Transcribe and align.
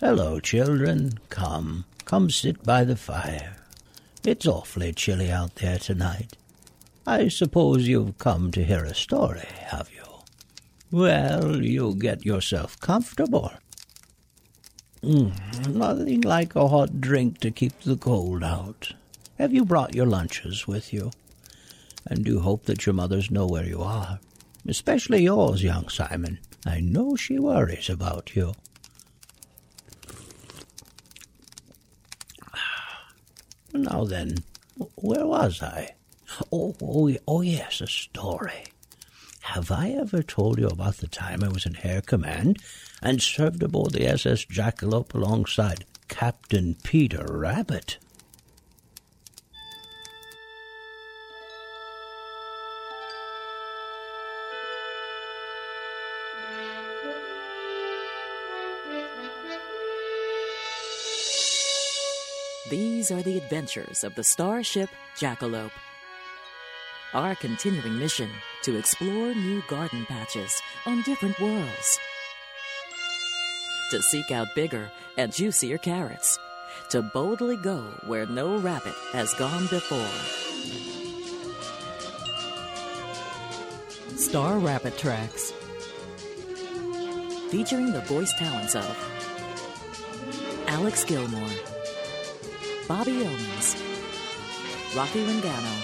Hello, 0.00 0.40
children. 0.40 1.20
Come, 1.30 1.84
come 2.04 2.28
sit 2.28 2.64
by 2.64 2.82
the 2.82 2.96
fire. 2.96 3.58
It's 4.24 4.44
awfully 4.44 4.92
chilly 4.92 5.30
out 5.30 5.54
there 5.54 5.78
tonight. 5.78 6.36
I 7.06 7.28
suppose 7.28 7.86
you've 7.86 8.18
come 8.18 8.50
to 8.50 8.64
hear 8.64 8.84
a 8.84 8.92
story, 8.92 9.46
have 9.66 9.90
you? 9.94 10.02
Well, 10.90 11.62
you 11.62 11.94
get 11.94 12.26
yourself 12.26 12.78
comfortable. 12.80 13.52
Mm, 15.00 15.68
nothing 15.68 16.22
like 16.22 16.56
a 16.56 16.66
hot 16.66 17.00
drink 17.00 17.38
to 17.38 17.52
keep 17.52 17.78
the 17.82 17.96
cold 17.96 18.42
out. 18.42 18.94
Have 19.38 19.54
you 19.54 19.64
brought 19.64 19.94
your 19.94 20.06
lunches 20.06 20.66
with 20.66 20.92
you? 20.92 21.12
And 22.04 22.24
do 22.24 22.40
hope 22.40 22.64
that 22.64 22.84
your 22.84 22.94
mothers 22.94 23.30
know 23.30 23.46
where 23.46 23.66
you 23.66 23.80
are. 23.80 24.18
Especially 24.66 25.22
yours, 25.22 25.62
young 25.62 25.88
Simon. 25.88 26.40
I 26.66 26.80
know 26.80 27.14
she 27.14 27.38
worries 27.38 27.88
about 27.88 28.34
you. 28.34 28.54
Now 33.94 34.02
then, 34.02 34.38
where 34.96 35.24
was 35.24 35.62
I? 35.62 35.94
Oh, 36.50 36.74
oh, 36.82 37.16
oh 37.28 37.42
yes, 37.42 37.80
a 37.80 37.86
story. 37.86 38.64
Have 39.42 39.70
I 39.70 39.90
ever 39.90 40.20
told 40.20 40.58
you 40.58 40.66
about 40.66 40.96
the 40.96 41.06
time 41.06 41.44
I 41.44 41.48
was 41.48 41.64
in 41.64 41.76
Air 41.84 42.00
Command 42.00 42.58
and 43.00 43.22
served 43.22 43.62
aboard 43.62 43.92
the 43.92 44.08
SS 44.08 44.46
Jackalope 44.46 45.14
alongside 45.14 45.84
Captain 46.08 46.74
Peter 46.82 47.24
Rabbit? 47.30 47.98
These 63.04 63.18
are 63.18 63.22
the 63.22 63.36
adventures 63.36 64.02
of 64.02 64.14
the 64.14 64.24
starship 64.24 64.88
Jackalope. 65.18 65.72
Our 67.12 67.34
continuing 67.34 67.98
mission 67.98 68.30
to 68.62 68.78
explore 68.78 69.34
new 69.34 69.62
garden 69.68 70.06
patches 70.06 70.58
on 70.86 71.02
different 71.02 71.38
worlds. 71.38 71.98
To 73.90 74.00
seek 74.00 74.30
out 74.30 74.54
bigger 74.54 74.90
and 75.18 75.34
juicier 75.34 75.76
carrots. 75.76 76.38
To 76.88 77.02
boldly 77.02 77.58
go 77.58 77.82
where 78.06 78.24
no 78.24 78.56
rabbit 78.56 78.94
has 79.12 79.34
gone 79.34 79.66
before. 79.66 80.08
Star 84.16 84.58
Rabbit 84.58 84.96
Tracks. 84.96 85.52
Featuring 87.50 87.92
the 87.92 88.02
voice 88.06 88.32
talents 88.38 88.74
of 88.74 88.96
Alex 90.68 91.04
Gilmore. 91.04 91.73
Bobby 92.86 93.22
Owens, 93.24 93.82
Rocky 94.94 95.24
Rengano, 95.24 95.74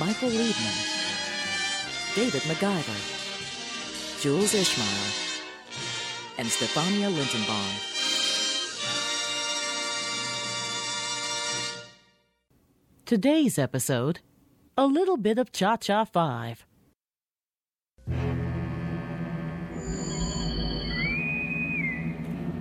Michael 0.00 0.30
Liebman, 0.30 0.76
David 2.14 2.40
MacGyver, 2.42 4.22
Jules 4.22 4.54
Ishmael, 4.54 5.06
and 6.38 6.48
Stefania 6.48 7.10
Lindenbaum. 7.12 7.92
Today's 13.04 13.58
episode 13.58 14.20
A 14.78 14.86
Little 14.86 15.18
Bit 15.18 15.38
of 15.38 15.52
Cha 15.52 15.76
Cha 15.76 16.04
5. 16.04 16.65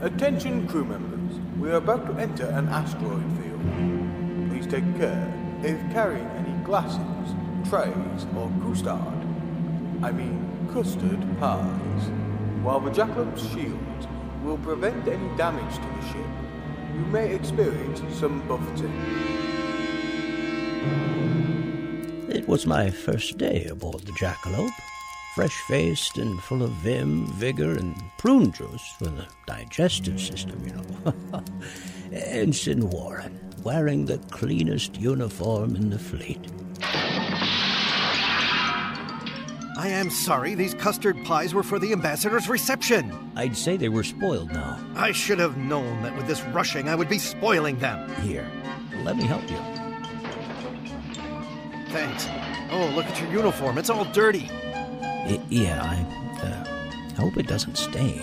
Attention 0.06 0.68
crew 0.68 0.86
members, 0.86 1.40
we 1.60 1.68
are 1.72 1.78
about 1.78 2.06
to 2.06 2.14
enter 2.22 2.46
an 2.46 2.68
asteroid 2.68 3.26
field. 3.40 4.52
Please 4.52 4.68
take 4.68 4.86
care 4.98 5.34
if 5.64 5.80
carrying 5.94 6.28
any 6.28 6.54
glasses, 6.64 7.34
trays, 7.68 8.28
or 8.38 8.52
custard. 8.62 9.26
I 10.04 10.12
mean 10.12 10.70
custard 10.72 11.26
pies. 11.40 12.04
While 12.62 12.82
the 12.82 12.92
Jackalope's 12.92 13.52
shields 13.52 14.08
will 14.44 14.60
prevent 14.60 15.08
any 15.08 15.36
damage 15.38 15.74
to 15.74 15.82
the 15.82 16.08
ship, 16.10 16.28
you 16.94 17.06
may 17.06 17.34
experience 17.34 18.04
some 18.16 18.48
buffeting. 18.48 18.94
It 22.30 22.48
was 22.48 22.68
my 22.68 22.92
first 22.92 23.40
day 23.40 23.66
aboard 23.66 24.02
the 24.02 24.12
Jackalope. 24.12 24.70
Fresh 25.36 25.64
faced 25.64 26.18
and 26.18 26.42
full 26.42 26.64
of 26.64 26.72
vim, 26.72 27.28
vigor, 27.28 27.72
and 27.72 27.94
prune 28.18 28.54
juice 28.54 28.94
for 28.98 29.08
the 29.08 29.28
digestive 29.46 30.22
system, 30.22 30.66
you 30.66 30.72
know. 30.72 31.44
Ensign 32.14 32.90
Warren, 32.90 33.38
wearing 33.62 34.06
the 34.06 34.18
cleanest 34.32 34.96
uniform 34.96 35.76
in 35.76 35.90
the 35.90 36.00
fleet. 36.00 36.40
I 39.78 39.90
am 39.90 40.10
sorry, 40.10 40.56
these 40.56 40.74
custard 40.74 41.22
pies 41.26 41.54
were 41.54 41.64
for 41.64 41.80
the 41.80 41.92
ambassador's 41.92 42.48
reception. 42.48 43.12
I'd 43.36 43.58
say 43.58 43.76
they 43.76 43.90
were 43.90 44.06
spoiled 44.06 44.54
now. 44.54 44.80
I 44.96 45.12
should 45.12 45.40
have 45.40 45.58
known 45.58 46.02
that 46.04 46.16
with 46.16 46.28
this 46.28 46.42
rushing 46.46 46.88
I 46.88 46.96
would 46.96 47.10
be 47.10 47.20
spoiling 47.20 47.78
them. 47.80 48.10
Here, 48.22 48.50
let 49.04 49.18
me 49.18 49.24
help 49.24 49.44
you. 49.52 49.58
Thanks. 51.92 52.26
Oh, 52.72 52.90
look 52.96 53.06
at 53.06 53.20
your 53.20 53.32
uniform. 53.34 53.78
It's 53.78 53.90
all 53.90 54.06
dirty. 54.06 54.50
I- 55.26 55.42
yeah, 55.50 55.82
I, 55.84 56.46
uh, 56.46 57.16
hope 57.20 57.38
it 57.38 57.48
doesn't 57.48 57.78
stain. 57.78 58.22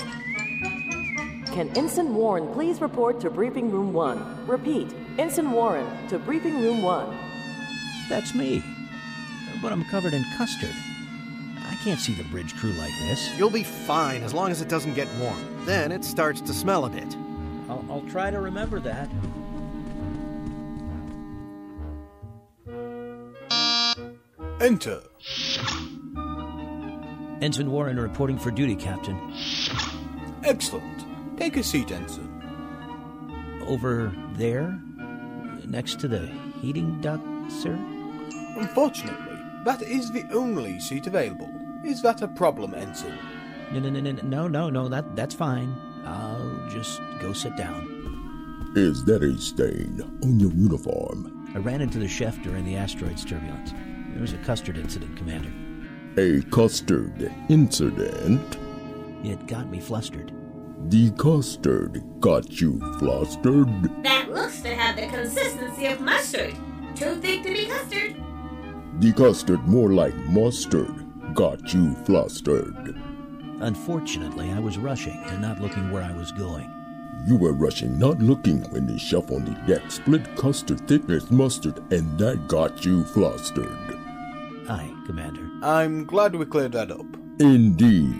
Can 1.47 1.69
Ensign 1.77 2.15
Warren 2.15 2.51
please 2.55 2.81
report 2.81 3.21
to 3.21 3.31
Briefing 3.31 3.71
Room 3.71 3.93
1? 3.93 4.47
Repeat, 4.47 4.89
Ensign 5.19 5.51
Warren 5.51 5.87
to 6.09 6.19
Briefing 6.19 6.61
Room 6.61 6.83
1. 6.83 7.15
That's 8.09 8.35
me. 8.35 8.63
But 9.61 9.73
I'm 9.73 9.85
covered 9.85 10.15
in 10.15 10.25
custard. 10.39 10.75
I 11.59 11.75
can't 11.85 12.01
see 12.01 12.15
the 12.15 12.25
bridge 12.25 12.55
crew 12.57 12.73
like 12.73 12.93
this. 13.01 13.37
You'll 13.37 13.51
be 13.51 13.65
fine 13.65 14.23
as 14.23 14.33
long 14.33 14.51
as 14.51 14.61
it 14.61 14.69
doesn't 14.69 14.95
get 14.95 15.09
warm. 15.21 15.37
Then 15.67 15.93
it 15.93 16.05
starts 16.05 16.41
to 16.43 16.55
smell 16.55 16.85
a 16.85 16.91
bit. 16.91 17.17
I'll, 17.69 17.85
I'll 17.91 18.05
try 18.09 18.31
to 18.31 18.39
remember 18.41 18.81
that. 18.81 19.09
Enter. 24.61 25.03
Ensign 27.43 27.73
Warren 27.73 27.99
reporting 27.99 28.39
for 28.39 28.53
duty, 28.53 28.77
Captain. 28.77 29.19
Excellent. 30.45 31.05
Take 31.37 31.57
a 31.57 31.63
seat, 31.63 31.91
Ensign. 31.91 32.31
Over 33.67 34.13
there? 34.35 34.81
Next 35.67 35.99
to 36.01 36.09
the 36.09 36.29
heating 36.61 37.01
duct, 37.01 37.25
sir? 37.51 37.75
Unfortunately, 38.57 39.37
that 39.65 39.83
is 39.83 40.13
the 40.13 40.25
only 40.33 40.79
seat 40.79 41.09
available. 41.09 41.51
Is 41.85 42.01
that 42.03 42.23
a 42.23 42.29
problem, 42.29 42.75
Ensign? 42.75 43.19
No, 43.73 43.81
no, 43.81 43.91
no, 43.91 43.99
no, 43.99 44.13
no, 44.23 44.47
no, 44.47 44.71
no, 44.71 44.89
that, 44.89 45.17
that's 45.17 45.35
fine. 45.35 45.75
I'll 46.05 46.69
just 46.71 47.01
go 47.19 47.33
sit 47.33 47.57
down. 47.57 48.73
Is 48.77 49.05
that 49.07 49.25
a 49.25 49.37
stain 49.39 50.01
on 50.23 50.39
your 50.39 50.53
uniform? 50.53 51.51
I 51.57 51.59
ran 51.59 51.81
into 51.81 51.99
the 51.99 52.07
chef 52.09 52.41
during 52.43 52.65
the 52.65 52.77
asteroid's 52.77 53.25
turbulence. 53.25 53.73
There 54.13 54.21
was 54.21 54.33
a 54.33 54.39
custard 54.39 54.79
incident, 54.79 55.17
Commander. 55.17 55.53
A 56.19 56.43
custard 56.51 57.33
incident? 57.49 58.59
It 59.25 59.47
got 59.47 59.69
me 59.69 59.81
flustered. 59.81 60.31
The 60.91 61.11
custard 61.13 62.03
got 62.21 62.61
you 62.61 62.81
flustered? 62.99 63.69
That 64.05 64.31
looks 64.31 64.61
to 64.61 64.75
have 64.75 64.97
the 64.97 65.07
consistency 65.07 65.87
of 65.87 66.01
mustard. 66.01 66.55
Too 66.95 67.15
thick 67.17 67.45
to 67.45 67.53
be 67.53 67.65
custard. 67.65 68.17
The 68.99 69.13
custard 69.15 69.67
more 69.67 69.93
like 69.95 70.15
mustard 70.15 71.35
got 71.35 71.73
you 71.73 71.95
flustered. 72.05 73.01
Unfortunately, 73.61 74.51
I 74.51 74.59
was 74.59 74.77
rushing 74.77 75.17
and 75.29 75.41
not 75.41 75.63
looking 75.63 75.91
where 75.91 76.03
I 76.03 76.13
was 76.13 76.31
going. 76.33 76.71
You 77.27 77.37
were 77.37 77.55
rushing, 77.55 77.99
not 77.99 78.19
looking 78.19 78.63
when 78.71 78.87
the 78.87 78.99
chef 78.99 79.31
on 79.31 79.47
the 79.47 79.53
deck 79.67 79.91
split 79.91 80.37
custard 80.37 80.87
thick 80.87 81.09
as 81.09 81.31
mustard, 81.31 81.79
and 81.91 82.19
that 82.19 82.49
got 82.49 82.85
you 82.85 83.05
flustered. 83.05 83.99
Aye, 84.69 84.93
Commander. 85.07 85.52
I'm 85.63 86.05
glad 86.05 86.35
we 86.35 86.45
cleared 86.45 86.73
that 86.73 86.91
up. 86.91 87.07
Indeed. 87.39 88.17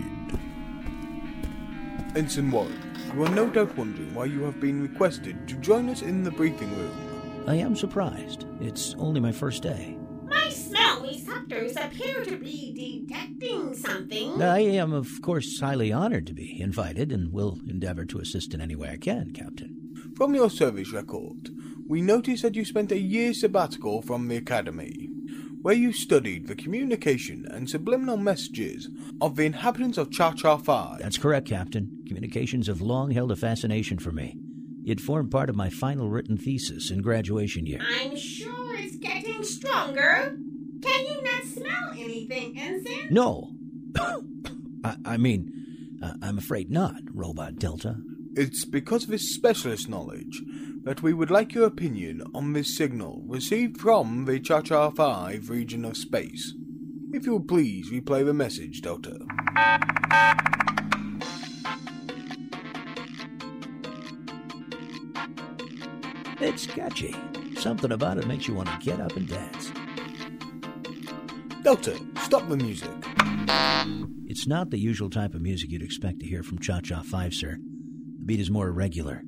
Ensign 2.15 2.49
Warren, 2.49 2.79
you 3.13 3.25
are 3.25 3.29
no 3.29 3.49
doubt 3.49 3.75
wondering 3.75 4.15
why 4.15 4.25
you 4.25 4.43
have 4.43 4.61
been 4.61 4.81
requested 4.81 5.45
to 5.49 5.55
join 5.55 5.89
us 5.89 6.01
in 6.01 6.23
the 6.23 6.31
briefing 6.31 6.73
room. 6.77 7.43
I 7.45 7.55
am 7.55 7.75
surprised. 7.75 8.45
It's 8.61 8.95
only 8.97 9.19
my 9.19 9.33
first 9.33 9.61
day. 9.61 9.97
My 10.23 10.47
smell 10.47 11.01
receptors 11.01 11.75
appear 11.75 12.23
to 12.23 12.37
be 12.37 13.07
detecting 13.09 13.75
something. 13.75 14.41
I 14.41 14.59
am, 14.59 14.93
of 14.93 15.21
course, 15.21 15.59
highly 15.59 15.91
honored 15.91 16.27
to 16.27 16.33
be 16.33 16.61
invited 16.61 17.11
and 17.11 17.33
will 17.33 17.59
endeavor 17.67 18.05
to 18.05 18.19
assist 18.19 18.53
in 18.53 18.61
any 18.61 18.77
way 18.77 18.91
I 18.91 18.97
can, 18.97 19.31
Captain. 19.31 19.75
From 20.15 20.33
your 20.33 20.49
service 20.49 20.93
record, 20.93 21.49
we 21.87 22.01
notice 22.01 22.43
that 22.43 22.55
you 22.55 22.63
spent 22.63 22.93
a 22.93 22.97
year 22.97 23.33
sabbatical 23.33 24.01
from 24.01 24.29
the 24.29 24.37
Academy, 24.37 25.02
where 25.63 25.73
you 25.73 25.93
studied 25.93 26.47
the 26.47 26.55
communication 26.55 27.47
and 27.49 27.69
subliminal 27.69 28.17
messages 28.17 28.89
of 29.21 29.37
the 29.37 29.45
inhabitants 29.45 29.97
of 29.97 30.11
Cha 30.11 30.33
Cha 30.33 30.57
5. 30.57 30.99
That's 30.99 31.17
correct, 31.17 31.47
Captain. 31.47 32.03
Communications 32.05 32.67
have 32.67 32.81
long 32.81 33.11
held 33.11 33.31
a 33.31 33.35
fascination 33.37 33.97
for 33.97 34.11
me. 34.11 34.37
It 34.85 34.99
formed 34.99 35.31
part 35.31 35.49
of 35.49 35.55
my 35.55 35.69
final 35.69 36.09
written 36.09 36.37
thesis 36.37 36.91
in 36.91 37.01
graduation 37.01 37.65
year. 37.65 37.79
I'm 37.81 38.17
sure 38.17 38.77
it's 38.77 38.97
getting 38.97 39.41
stronger. 39.43 40.35
Can 40.81 41.05
you 41.05 41.23
not 41.23 41.43
smell 41.45 41.91
anything, 41.93 42.59
Ensign? 42.59 43.07
No. 43.09 43.51
I, 44.83 44.97
I 45.05 45.17
mean, 45.17 45.97
uh, 46.03 46.15
I'm 46.21 46.37
afraid 46.37 46.69
not, 46.71 46.95
Robot 47.13 47.55
Delta. 47.55 47.95
It's 48.35 48.65
because 48.65 49.05
of 49.05 49.11
his 49.11 49.33
specialist 49.33 49.87
knowledge 49.87 50.41
that 50.83 51.01
we 51.01 51.13
would 51.13 51.31
like 51.31 51.53
your 51.53 51.65
opinion 51.65 52.21
on 52.33 52.53
this 52.53 52.75
signal 52.75 53.23
received 53.25 53.79
from 53.79 54.25
the 54.25 54.39
Cha 54.39 54.61
Cha 54.61 54.89
5 54.89 55.49
region 55.49 55.85
of 55.85 55.95
space. 55.95 56.53
If 57.13 57.25
you 57.25 57.33
would 57.33 57.47
please 57.47 57.89
replay 57.89 58.25
the 58.25 58.33
message, 58.33 58.81
Delta. 58.81 59.17
It's 66.41 66.67
catchy. 66.67 67.15
Something 67.55 67.93
about 67.93 68.17
it 68.17 68.27
makes 68.27 68.47
you 68.47 68.53
want 68.53 68.67
to 68.67 68.77
get 68.85 68.99
up 68.99 69.15
and 69.15 69.27
dance. 69.27 69.71
Delta, 71.63 71.97
stop 72.23 72.49
the 72.49 72.57
music. 72.57 72.91
It's 74.27 74.47
not 74.47 74.69
the 74.69 74.79
usual 74.79 75.09
type 75.09 75.33
of 75.33 75.41
music 75.41 75.71
you'd 75.71 75.81
expect 75.81 76.19
to 76.19 76.25
hear 76.25 76.43
from 76.43 76.59
Cha 76.59 76.81
Cha 76.81 77.01
5, 77.01 77.33
sir. 77.33 77.57
The 78.19 78.25
beat 78.25 78.41
is 78.41 78.51
more 78.51 78.67
irregular. 78.67 79.23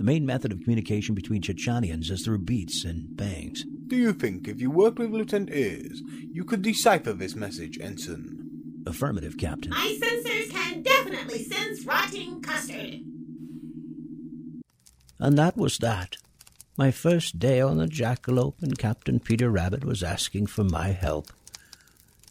The 0.00 0.06
main 0.06 0.24
method 0.24 0.50
of 0.50 0.62
communication 0.62 1.14
between 1.14 1.42
Chachanians 1.42 2.10
is 2.10 2.24
through 2.24 2.38
beats 2.38 2.86
and 2.86 3.14
bangs. 3.18 3.66
Do 3.86 3.96
you 3.96 4.14
think 4.14 4.48
if 4.48 4.58
you 4.58 4.70
worked 4.70 4.98
with 4.98 5.10
Lieutenant 5.10 5.50
Ears, 5.52 6.00
you 6.32 6.42
could 6.42 6.62
decipher 6.62 7.12
this 7.12 7.36
message, 7.36 7.78
Ensign? 7.78 8.82
Affirmative, 8.86 9.36
Captain. 9.36 9.68
My 9.68 9.98
sensors 10.02 10.50
can 10.52 10.80
definitely 10.80 11.42
sense 11.42 11.84
rotting 11.84 12.40
custard. 12.40 13.00
And 15.18 15.36
that 15.36 15.58
was 15.58 15.76
that. 15.76 16.16
My 16.78 16.90
first 16.90 17.38
day 17.38 17.60
on 17.60 17.76
the 17.76 17.86
Jackalope, 17.86 18.62
and 18.62 18.78
Captain 18.78 19.20
Peter 19.20 19.50
Rabbit 19.50 19.84
was 19.84 20.02
asking 20.02 20.46
for 20.46 20.64
my 20.64 20.92
help. 20.92 21.30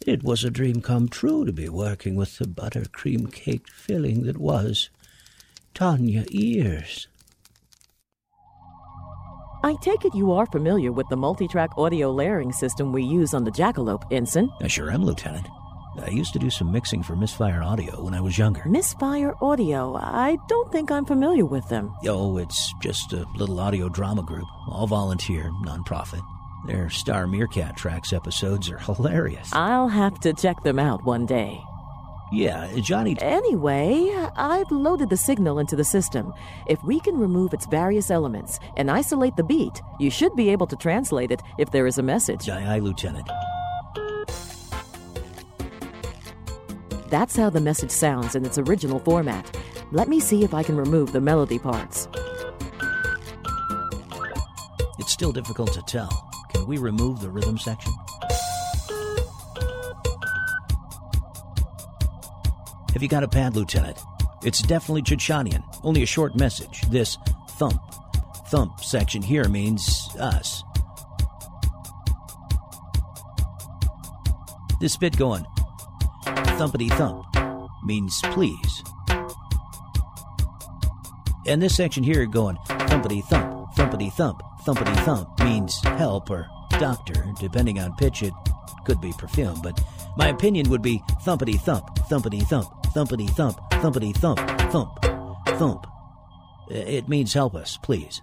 It 0.07 0.24
was 0.24 0.44
a 0.44 0.50
dream 0.50 0.81
come 0.81 1.07
true 1.07 1.45
to 1.45 1.54
be 1.54 1.69
working 1.69 2.15
with 2.15 2.39
the 2.39 2.45
buttercream 2.45 3.31
caked 3.31 3.69
filling 3.69 4.24
that 4.24 4.38
was 4.39 4.89
Tanya 5.75 6.25
Ears. 6.31 7.06
I 9.62 9.76
take 9.76 10.06
it 10.06 10.16
you 10.16 10.32
are 10.32 10.46
familiar 10.46 10.94
with 10.94 11.10
the 11.10 11.18
multi-track 11.18 11.78
audio 11.78 12.12
layering 12.12 12.54
system 12.54 12.94
we 12.94 13.04
use 13.04 13.34
on 13.34 13.44
the 13.44 13.52
Jackalope, 13.52 14.04
Ensign. 14.10 14.50
I 14.62 14.68
sure 14.68 14.90
am, 14.90 15.04
Lieutenant. 15.04 15.48
I 16.02 16.10
used 16.10 16.32
to 16.34 16.40
do 16.40 16.50
some 16.50 16.72
mixing 16.72 17.04
for 17.04 17.18
Misfits 17.18 17.58
Audio 17.62 18.02
when 18.02 18.14
I 18.14 18.22
was 18.22 18.38
younger. 18.38 18.64
Misfits 18.66 19.36
Audio. 19.42 19.96
I 19.96 20.38
don't 20.48 20.72
think 20.72 20.92
I'm 20.92 21.06
familiar 21.06 21.46
with 21.46 21.68
them. 21.68 21.94
Oh, 22.08 22.38
it's 22.38 22.74
just 22.82 23.12
a 23.12 23.26
little 23.36 23.60
audio 23.60 23.90
drama 23.90 24.24
group, 24.24 24.48
all 24.70 24.88
volunteer, 24.88 25.52
nonprofit. 25.66 26.22
Their 26.68 26.90
Star 26.90 27.28
Meerkat 27.28 27.76
Tracks 27.76 28.14
episodes 28.14 28.70
are 28.70 28.78
hilarious. 28.78 29.50
I'll 29.52 29.90
have 29.90 30.20
to 30.22 30.34
check 30.34 30.64
them 30.64 30.80
out 30.80 31.04
one 31.04 31.26
day. 31.26 31.62
Yeah, 32.31 32.70
Johnny. 32.81 33.18
Anyway, 33.20 34.14
I've 34.36 34.70
loaded 34.70 35.10
the 35.10 35.18
signal 35.18 35.58
into 35.58 35.76
the 35.76 35.84
system. 35.84 36.31
If 36.68 36.84
we 36.84 37.00
can 37.00 37.18
remove 37.18 37.54
its 37.54 37.66
various 37.66 38.12
elements 38.12 38.60
and 38.78 38.92
isolate 38.92 39.36
the 39.36 39.44
beat, 39.44 39.81
you 40.00 40.12
should 40.12 40.36
be 40.36 40.50
able 40.50 40.68
to 40.68 40.76
translate 40.76 41.31
it 41.31 41.42
if 41.58 41.72
there 41.72 41.88
is 41.88 41.98
a 41.98 42.04
message. 42.04 42.48
Aye, 42.48 42.76
aye, 42.76 42.80
Lieutenant. 42.80 43.28
That's 47.10 47.36
how 47.36 47.50
the 47.50 47.62
message 47.62 47.90
sounds 47.90 48.36
in 48.36 48.46
its 48.46 48.60
original 48.60 49.00
format. 49.00 49.58
Let 49.92 50.08
me 50.08 50.20
see 50.20 50.44
if 50.44 50.54
I 50.54 50.62
can 50.62 50.78
remove 50.78 51.12
the 51.12 51.22
melody 51.22 51.58
parts. 51.58 52.08
It's 55.00 55.12
still 55.12 55.32
difficult 55.32 55.74
to 55.74 55.82
tell. 55.82 56.30
Can 56.54 56.68
we 56.68 56.78
remove 56.78 57.22
the 57.22 57.30
rhythm 57.30 57.58
section? 57.58 57.92
Have 62.94 63.03
you 63.03 63.07
got 63.07 63.24
a 63.24 63.27
pad, 63.27 63.56
Lieutenant? 63.56 63.97
It's 64.44 64.62
definitely 64.62 65.03
Chichanian, 65.03 65.63
only 65.83 66.01
a 66.01 66.07
short 66.07 66.36
message. 66.36 66.81
This 66.89 67.18
thump, 67.51 67.81
thump 68.47 68.80
section 68.80 69.21
here 69.21 69.47
means 69.47 70.09
us. 70.19 70.63
This 74.81 74.97
bit 74.97 75.18
going 75.18 75.45
thumpity 76.25 76.89
thump 76.94 77.25
means 77.83 78.19
please. 78.31 78.83
And 81.45 81.62
this 81.62 81.75
section 81.75 82.03
here 82.03 82.25
going 82.25 82.57
thumpity 82.68 83.24
thump, 83.25 83.71
thumpity 83.75 84.12
thump, 84.13 84.41
thumpity 84.65 84.95
thump 85.06 85.39
means 85.41 85.80
help 85.83 86.30
or 86.30 86.47
doctor. 86.71 87.25
Depending 87.39 87.80
on 87.80 87.95
pitch, 87.97 88.24
it 88.24 88.33
could 88.86 89.00
be 89.00 89.13
perfume, 89.18 89.59
but 89.62 89.80
my 90.18 90.30
opinion 90.30 90.69
would 90.69 90.81
be 90.81 91.00
thumpity 91.24 91.59
thump, 91.59 91.86
thumpity 92.09 92.41
thump, 92.44 92.69
thumpity 92.94 93.30
thump, 93.31 93.57
thumpity 93.71 94.15
thump, 94.15 94.39
thump, 94.71 95.03
thump. 95.59 95.86
It 96.69 97.07
means 97.09 97.33
help 97.33 97.56
us, 97.56 97.77
please. 97.81 98.21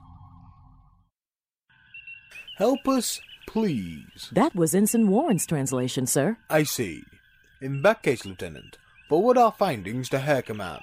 Help 2.58 2.86
us, 2.88 3.20
please. 3.46 4.30
That 4.32 4.54
was 4.54 4.74
Ensign 4.74 5.08
Warren's 5.08 5.46
translation, 5.46 6.06
sir. 6.06 6.38
I 6.48 6.62
see. 6.62 7.02
In 7.60 7.82
that 7.82 8.02
case, 8.02 8.24
Lieutenant, 8.24 8.78
forward 9.08 9.36
our 9.36 9.52
findings 9.52 10.08
to 10.10 10.18
Hair 10.18 10.42
Command 10.42 10.82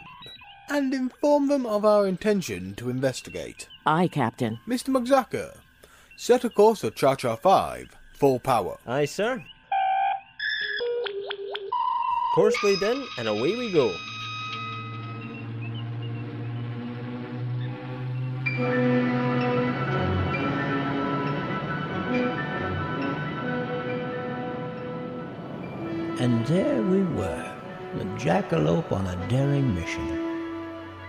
and 0.70 0.94
inform 0.94 1.48
them 1.48 1.66
of 1.66 1.86
our 1.86 2.08
intention 2.08 2.74
to 2.76 2.90
investigate. 2.90 3.68
Aye, 3.86 4.08
Captain. 4.08 4.60
Mr. 4.68 4.90
McZacker, 4.90 5.56
set 6.16 6.44
a 6.44 6.50
course 6.50 6.82
for 6.82 6.90
Cha 6.92 7.16
Cha 7.16 7.36
5, 7.36 7.96
full 8.14 8.40
power. 8.40 8.78
Aye, 8.88 9.06
sir. 9.06 9.44
Course 12.34 12.64
laid 12.64 12.82
in, 12.82 13.06
and 13.20 13.28
away 13.28 13.56
we 13.56 13.72
go. 13.72 13.94
And 26.20 26.44
there 26.48 26.82
we 26.82 27.04
were, 27.04 27.56
the 27.98 28.06
Jackalope 28.18 28.92
on 28.92 29.06
a 29.06 29.28
daring 29.30 29.76
mission. 29.76 30.20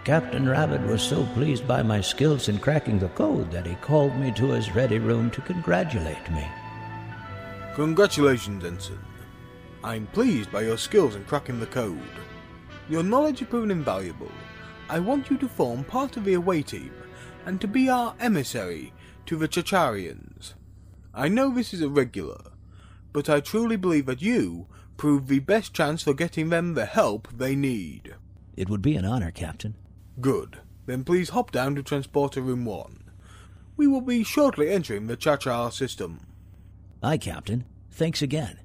Captain 0.05 0.47
Rabbit 0.47 0.83
was 0.83 1.01
so 1.01 1.25
pleased 1.33 1.67
by 1.67 1.83
my 1.83 2.03
skills 2.03 2.51
in 2.51 2.59
cracking 2.59 2.99
the 2.99 3.09
code 3.09 3.51
that 3.51 3.65
he 3.65 3.77
called 3.77 4.15
me 4.17 4.31
to 4.33 4.51
his 4.51 4.75
ready 4.75 4.99
room 4.99 5.31
to 5.31 5.41
congratulate 5.41 6.31
me. 6.31 6.47
Congratulations, 7.75 8.63
Ensign. 8.63 8.99
I'm 9.85 10.07
pleased 10.07 10.51
by 10.51 10.63
your 10.63 10.79
skills 10.79 11.15
in 11.15 11.25
cracking 11.27 11.61
the 11.61 11.67
code. 11.67 12.01
Your 12.89 13.03
knowledge 13.03 13.41
has 13.41 13.49
proven 13.49 13.71
invaluable. 13.71 14.33
I 14.89 14.99
want 14.99 15.29
you 15.29 15.37
to 15.37 15.47
form 15.47 15.85
part 15.85 16.17
of 16.17 16.25
the 16.25 16.33
away 16.33 16.63
team 16.63 16.91
and 17.45 17.61
to 17.61 17.69
be 17.69 17.91
our 17.91 18.15
emissary 18.19 18.95
to 19.27 19.37
the 19.37 19.47
Chacharians. 19.47 20.55
I 21.13 21.29
know 21.29 21.51
this 21.51 21.75
is 21.75 21.83
irregular, 21.83 22.53
but 23.13 23.29
I 23.29 23.41
truly 23.41 23.77
believe 23.77 24.07
that 24.07 24.23
you 24.23 24.69
prove 24.97 25.29
the 25.29 25.41
best 25.41 25.75
chance 25.75 26.03
for 26.03 26.15
getting 26.15 26.49
them 26.49 26.73
the 26.73 26.87
help 26.87 27.29
they 27.31 27.55
need. 27.55 28.15
It 28.57 28.71
would 28.71 28.81
be 28.81 28.97
an 28.97 29.05
honor, 29.05 29.31
Captain. 29.31 29.75
Good. 30.19 30.61
Then 30.87 31.05
please 31.05 31.29
hop 31.29 31.51
down 31.51 31.75
to 31.75 31.83
Transporter 31.83 32.41
Room 32.41 32.65
1. 32.65 33.11
We 33.77 33.87
will 33.87 34.01
be 34.01 34.25
shortly 34.25 34.71
entering 34.71 35.09
the 35.09 35.17
Cha-Cha 35.17 35.69
system. 35.69 36.21
Aye, 37.03 37.19
Captain. 37.19 37.67
Thanks 37.91 38.23
again. 38.23 38.61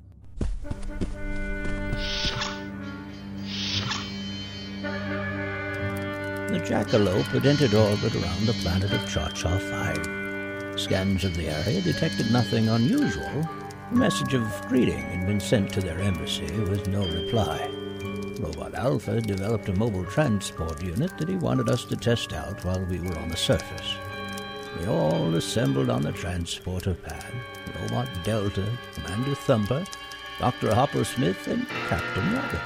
The 6.50 6.60
Jackalope 6.66 7.26
had 7.28 7.46
entered 7.46 7.74
orbit 7.74 8.16
around 8.16 8.46
the 8.46 8.54
planet 8.62 8.92
of 8.92 9.08
Cha-Cha 9.10 9.58
5. 9.58 10.80
Scans 10.80 11.24
of 11.24 11.36
the 11.36 11.48
area 11.48 11.82
detected 11.82 12.32
nothing 12.32 12.70
unusual. 12.70 13.48
A 13.92 13.96
message 13.96 14.34
of 14.34 14.68
greeting 14.68 15.00
had 15.00 15.28
been 15.28 15.40
sent 15.40 15.72
to 15.74 15.82
their 15.82 16.00
embassy 16.00 16.50
with 16.62 16.88
no 16.88 17.02
reply. 17.02 17.70
Robot 18.40 18.74
Alpha 18.74 19.20
developed 19.22 19.70
a 19.70 19.74
mobile 19.74 20.06
transport 20.06 20.82
unit 20.82 21.18
that 21.18 21.30
he 21.30 21.36
wanted 21.36 21.70
us 21.70 21.86
to 21.86 21.96
test 21.96 22.34
out 22.34 22.64
while 22.64 22.84
we 22.86 23.00
were 23.00 23.18
on 23.18 23.30
the 23.30 23.38
surface. 23.38 23.96
We 24.80 24.88
all 24.88 25.36
assembled 25.36 25.90
on 25.90 26.02
the 26.02 26.14
transporter 26.14 26.94
pad 26.94 27.34
Robot 27.82 28.08
Delta, 28.24 28.66
Commander 28.94 29.36
Thumper, 29.36 29.86
Dr. 30.40 30.74
Hopper 30.74 31.04
Smith, 31.04 31.48
and 31.48 31.68
Captain 31.90 32.34
Rabbit. 32.34 32.62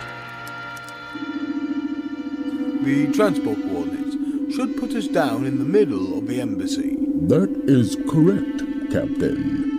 The 2.84 3.12
transport 3.14 3.60
coordinates 3.64 4.56
should 4.56 4.78
put 4.78 4.94
us 4.94 5.08
down 5.08 5.46
in 5.46 5.58
the 5.58 5.66
middle 5.66 6.18
of 6.18 6.28
the 6.28 6.40
embassy. 6.40 6.98
That 7.00 7.50
is 7.66 7.96
correct, 8.08 8.60
Captain. 8.92 9.72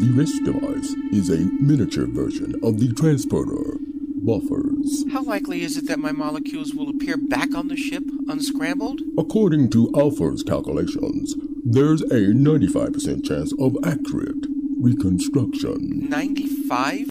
The 0.00 0.10
rest 0.12 0.46
of 0.48 0.56
us 0.64 0.88
is 1.12 1.30
a 1.30 1.46
miniature 1.62 2.06
version 2.06 2.54
of 2.62 2.80
the 2.80 2.92
transporter. 2.94 3.76
buffers. 4.22 5.04
How 5.12 5.22
likely 5.22 5.62
is 5.62 5.76
it 5.76 5.86
that 5.88 5.98
my 5.98 6.12
molecules 6.12 6.74
will 6.74 6.90
appear 6.90 7.16
back 7.16 7.54
on 7.54 7.68
the 7.68 7.76
ship 7.76 8.04
unscrambled? 8.28 9.00
According 9.16 9.70
to 9.70 9.90
Alpha's 9.96 10.42
calculations, 10.42 11.34
there's 11.64 12.02
a 12.02 12.32
95% 12.34 13.24
chance 13.24 13.52
of 13.58 13.76
accurate 13.84 14.46
reconstruction. 14.80 16.08
95%? 16.10 17.09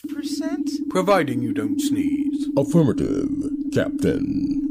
Providing 0.89 1.41
you 1.41 1.53
don't 1.53 1.79
sneeze. 1.79 2.47
Affirmative, 2.57 3.29
Captain. 3.73 4.61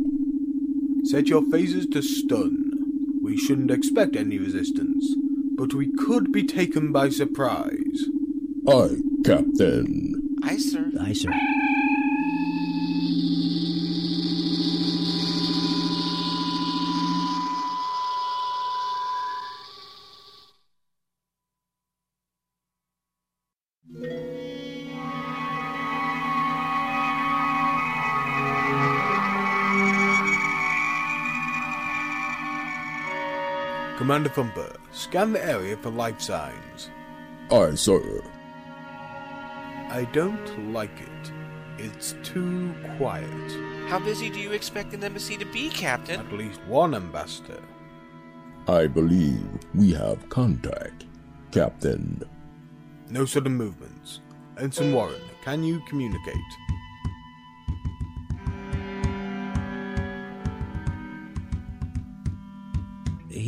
Set 1.04 1.28
your 1.28 1.42
phasers 1.42 1.90
to 1.92 2.02
stun. 2.02 3.20
We 3.22 3.36
shouldn't 3.36 3.70
expect 3.70 4.16
any 4.16 4.38
resistance, 4.38 5.14
but 5.56 5.74
we 5.74 5.92
could 5.96 6.32
be 6.32 6.42
taken 6.44 6.92
by 6.92 7.10
surprise. 7.10 8.04
Aye, 8.68 8.96
Captain. 9.24 10.36
Aye, 10.42 10.58
sir. 10.58 10.90
Aye, 11.00 11.12
sir. 11.12 11.32
Commander 34.18 34.34
Thumper, 34.34 34.76
scan 34.90 35.32
the 35.32 35.44
area 35.44 35.76
for 35.76 35.90
life 35.90 36.20
signs. 36.20 36.90
Aye, 37.52 37.76
sir. 37.76 38.20
I 39.90 40.08
don't 40.12 40.72
like 40.72 41.00
it. 41.00 41.32
It's 41.78 42.16
too 42.24 42.74
quiet. 42.96 43.52
How 43.86 44.00
busy 44.00 44.28
do 44.28 44.40
you 44.40 44.50
expect 44.50 44.92
an 44.92 45.04
embassy 45.04 45.36
to 45.36 45.44
be, 45.44 45.70
Captain? 45.70 46.18
At 46.18 46.32
least 46.32 46.60
one 46.66 46.96
ambassador. 46.96 47.62
I 48.66 48.88
believe 48.88 49.46
we 49.72 49.92
have 49.92 50.28
contact, 50.30 51.04
Captain. 51.52 52.20
No 53.10 53.24
sudden 53.24 53.54
movements. 53.54 54.18
Ensign 54.58 54.92
Warren, 54.92 55.22
can 55.44 55.62
you 55.62 55.80
communicate? 55.86 56.34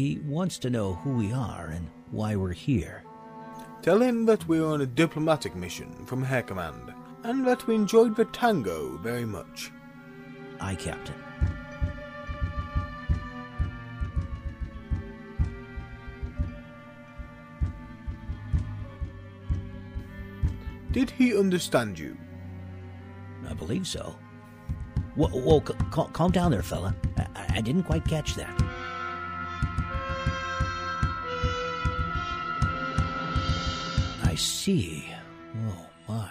He 0.00 0.19
wants 0.25 0.57
to 0.61 0.71
know 0.71 0.95
who 0.95 1.11
we 1.12 1.30
are 1.30 1.66
and 1.66 1.87
why 2.11 2.35
we're 2.35 2.54
here. 2.54 3.04
Tell 3.83 4.00
him 4.00 4.25
that 4.25 4.49
we're 4.49 4.64
on 4.64 4.80
a 4.80 4.87
diplomatic 4.87 5.54
mission 5.54 6.07
from 6.07 6.23
Hair 6.23 6.45
Command, 6.45 6.95
and 7.23 7.47
that 7.47 7.66
we 7.66 7.75
enjoyed 7.75 8.16
the 8.16 8.25
tango 8.25 8.97
very 9.02 9.26
much. 9.26 9.71
Aye, 10.59 10.76
Captain. 10.76 11.14
Did 20.92 21.11
he 21.11 21.37
understand 21.37 21.99
you? 21.99 22.16
I 23.47 23.52
believe 23.52 23.87
so. 23.87 24.16
Whoa, 25.14 25.28
whoa 25.28 25.62
c- 25.66 25.75
cal- 25.92 26.09
calm 26.09 26.30
down 26.30 26.52
there, 26.52 26.62
fella. 26.62 26.97
I-, 27.19 27.57
I 27.57 27.61
didn't 27.61 27.83
quite 27.83 28.07
catch 28.07 28.35
that. 28.37 28.69
See. 34.40 35.04
Oh, 35.68 35.87
my. 36.09 36.30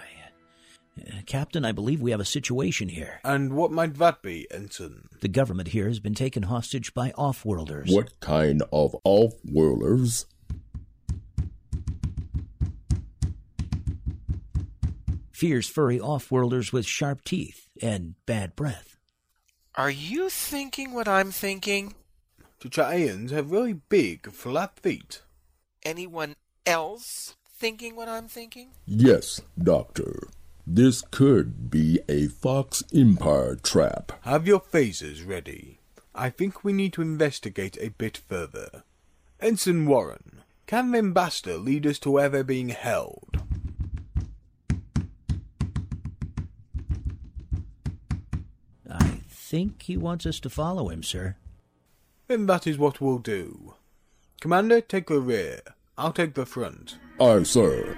Uh, 0.99 1.21
Captain, 1.25 1.63
I 1.63 1.71
believe 1.71 2.01
we 2.01 2.11
have 2.11 2.19
a 2.19 2.25
situation 2.25 2.89
here. 2.89 3.19
And 3.23 3.53
what 3.53 3.71
might 3.71 3.95
that 3.95 4.21
be, 4.21 4.47
Ensign? 4.51 5.07
The 5.21 5.27
government 5.27 5.69
here 5.69 5.87
has 5.87 5.99
been 5.99 6.15
taken 6.15 6.43
hostage 6.43 6.93
by 6.93 7.11
off-worlders. 7.11 7.89
What 7.89 8.19
kind 8.19 8.63
of 8.73 8.95
off-worlders? 9.03 10.25
Fierce, 15.31 15.69
furry 15.69 15.99
off-worlders 15.99 16.73
with 16.73 16.85
sharp 16.85 17.23
teeth 17.23 17.69
and 17.81 18.15
bad 18.25 18.55
breath. 18.57 18.97
Are 19.75 19.91
you 19.91 20.29
thinking 20.29 20.91
what 20.93 21.07
I'm 21.07 21.31
thinking? 21.31 21.93
Chichaians 22.59 23.29
have 23.29 23.51
really 23.51 23.71
big, 23.71 24.29
flat 24.33 24.77
feet. 24.79 25.21
Anyone 25.83 26.35
else 26.65 27.37
thinking 27.59 27.93
what 27.93 28.07
I'm 28.07 28.29
thinking? 28.29 28.69
Yes, 28.87 29.41
Doctor. 29.61 30.29
This 30.65 31.01
could 31.01 31.69
be 31.69 31.99
a 32.07 32.27
Fox 32.27 32.83
Empire 32.95 33.55
trap. 33.55 34.13
Have 34.21 34.47
your 34.47 34.61
phasers 34.61 35.27
ready. 35.27 35.79
I 36.15 36.29
think 36.29 36.63
we 36.63 36.71
need 36.71 36.93
to 36.93 37.01
investigate 37.01 37.77
a 37.81 37.89
bit 37.89 38.15
further. 38.15 38.83
Ensign 39.41 39.85
Warren, 39.85 40.41
can 40.67 40.91
the 40.91 40.99
ambassador 40.99 41.57
lead 41.57 41.85
us 41.85 41.99
to 41.99 42.11
where 42.11 42.29
they're 42.29 42.45
being 42.45 42.69
held? 42.69 43.41
I 48.89 49.19
think 49.29 49.81
he 49.81 49.97
wants 49.97 50.25
us 50.25 50.39
to 50.41 50.49
follow 50.49 50.87
him, 50.87 51.03
sir. 51.03 51.35
Then 52.27 52.45
that 52.45 52.65
is 52.65 52.77
what 52.77 53.01
we'll 53.01 53.19
do. 53.19 53.73
Commander, 54.39 54.79
take 54.79 55.07
the 55.07 55.19
rear. 55.19 55.59
I'll 55.97 56.13
take 56.13 56.35
the 56.35 56.45
front. 56.45 56.95
Aye, 57.21 57.43
sir. 57.43 57.95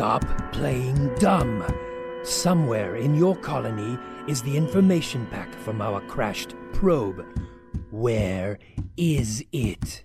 Stop 0.00 0.24
playing 0.52 1.14
dumb. 1.16 1.62
Somewhere 2.22 2.96
in 2.96 3.14
your 3.14 3.36
colony 3.36 3.98
is 4.26 4.40
the 4.40 4.56
information 4.56 5.26
pack 5.26 5.54
from 5.56 5.82
our 5.82 6.00
crashed 6.06 6.54
probe. 6.72 7.22
Where 7.90 8.58
is 8.96 9.44
it? 9.52 10.04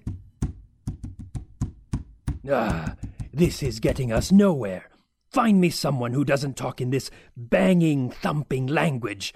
Ah, 2.51 2.95
this 3.33 3.63
is 3.63 3.79
getting 3.79 4.11
us 4.11 4.33
nowhere. 4.33 4.89
Find 5.31 5.61
me 5.61 5.69
someone 5.69 6.11
who 6.11 6.25
doesn't 6.25 6.57
talk 6.57 6.81
in 6.81 6.89
this 6.89 7.09
banging, 7.37 8.09
thumping 8.09 8.67
language. 8.67 9.33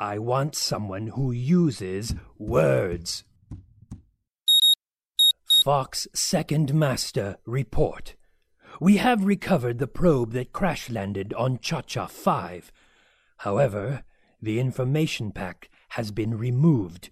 I 0.00 0.20
want 0.20 0.54
someone 0.54 1.08
who 1.08 1.32
uses 1.32 2.14
words. 2.38 3.24
Fox 5.64 6.06
Second 6.14 6.72
Master, 6.72 7.38
report. 7.44 8.14
We 8.80 8.98
have 8.98 9.24
recovered 9.24 9.80
the 9.80 9.88
probe 9.88 10.34
that 10.34 10.52
crash 10.52 10.88
landed 10.88 11.34
on 11.34 11.58
Cha 11.58 11.80
Cha 11.80 12.06
5. 12.06 12.70
However, 13.38 14.04
the 14.40 14.60
information 14.60 15.32
pack 15.32 15.68
has 15.90 16.12
been 16.12 16.38
removed. 16.38 17.10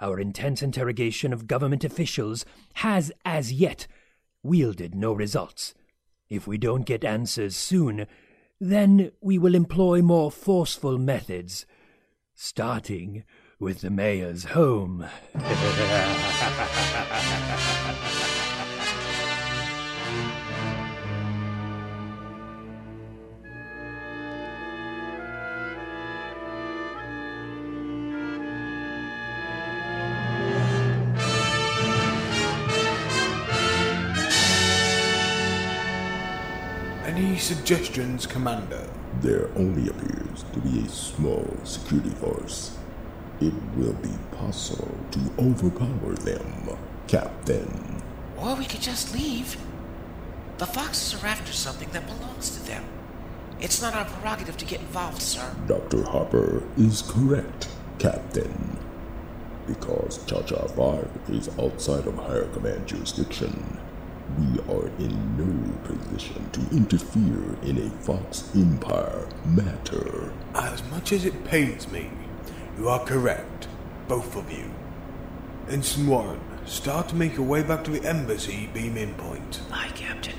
Our 0.00 0.18
intense 0.18 0.62
interrogation 0.62 1.34
of 1.34 1.46
government 1.46 1.84
officials 1.84 2.46
has, 2.76 3.12
as 3.26 3.52
yet, 3.52 3.86
wielded 4.42 4.94
no 4.94 5.12
results. 5.12 5.74
If 6.30 6.46
we 6.46 6.56
don't 6.56 6.86
get 6.86 7.04
answers 7.04 7.56
soon, 7.56 8.06
then 8.58 9.12
we 9.20 9.36
will 9.36 9.54
employ 9.54 10.00
more 10.00 10.30
forceful 10.30 10.96
methods, 10.96 11.66
starting 12.44 13.22
with 13.60 13.82
the 13.82 13.90
mayor's 13.90 14.46
home. 14.46 15.06
suggestions, 37.64 38.26
Commander? 38.26 38.90
There 39.20 39.48
only 39.54 39.88
appears 39.88 40.44
to 40.52 40.58
be 40.58 40.80
a 40.80 40.88
small 40.88 41.48
security 41.62 42.10
force. 42.10 42.76
It 43.40 43.54
will 43.76 43.92
be 43.92 44.10
possible 44.36 44.92
to 45.12 45.20
overpower 45.38 46.14
them, 46.14 46.76
Captain. 47.06 48.02
Or 48.36 48.56
we 48.56 48.64
could 48.64 48.80
just 48.80 49.14
leave. 49.14 49.56
The 50.58 50.66
Foxes 50.66 51.22
are 51.22 51.26
after 51.28 51.52
something 51.52 51.88
that 51.92 52.04
belongs 52.04 52.50
to 52.50 52.66
them. 52.66 52.84
It's 53.60 53.80
not 53.80 53.94
our 53.94 54.06
prerogative 54.06 54.56
to 54.56 54.64
get 54.64 54.80
involved, 54.80 55.22
sir. 55.22 55.54
Dr. 55.68 56.02
Harper 56.02 56.64
is 56.76 57.02
correct, 57.02 57.68
Captain. 58.00 58.76
Because 59.68 60.18
Cha 60.26 60.42
Cha 60.42 60.66
5 60.66 61.08
is 61.28 61.48
outside 61.60 62.08
of 62.08 62.16
higher 62.16 62.48
command 62.48 62.88
jurisdiction, 62.88 63.78
we 64.38 64.60
are 64.74 64.86
in 64.98 65.36
no 65.36 65.72
position 65.84 66.48
to 66.50 66.60
interfere 66.76 67.56
in 67.62 67.78
a 67.78 67.90
Fox 68.02 68.50
Empire 68.54 69.28
matter. 69.44 70.32
As 70.54 70.82
much 70.90 71.12
as 71.12 71.24
it 71.24 71.44
pains 71.44 71.90
me, 71.90 72.10
you 72.78 72.88
are 72.88 73.04
correct, 73.04 73.68
both 74.08 74.36
of 74.36 74.50
you. 74.50 74.70
Ensign 75.68 76.06
Warren, 76.06 76.40
Start 76.64 77.08
to 77.08 77.16
make 77.16 77.36
your 77.36 77.44
way 77.44 77.62
back 77.62 77.82
to 77.84 77.90
the 77.90 78.08
embassy, 78.08 78.70
beam 78.72 78.96
in 78.96 79.14
point. 79.14 79.60
Aye, 79.72 79.90
Captain. 79.96 80.34